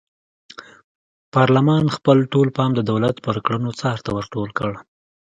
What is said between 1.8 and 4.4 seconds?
خپل ټول پام د دولت پر کړنو څار ته ور